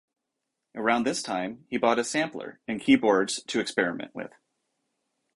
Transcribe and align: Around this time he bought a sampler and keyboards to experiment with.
Around 0.73 1.03
this 1.03 1.21
time 1.21 1.67
he 1.69 1.77
bought 1.77 1.99
a 1.99 2.03
sampler 2.03 2.59
and 2.67 2.81
keyboards 2.81 3.43
to 3.43 3.59
experiment 3.59 4.15
with. 4.15 4.31